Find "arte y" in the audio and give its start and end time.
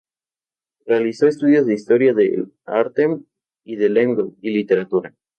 2.65-3.75